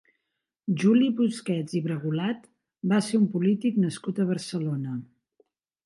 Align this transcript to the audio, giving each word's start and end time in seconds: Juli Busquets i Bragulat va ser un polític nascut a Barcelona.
Juli 0.83 1.09
Busquets 1.19 1.77
i 1.79 1.83
Bragulat 1.89 2.49
va 2.95 3.03
ser 3.11 3.23
un 3.23 3.31
polític 3.37 3.81
nascut 3.87 4.23
a 4.27 4.31
Barcelona. 4.35 5.01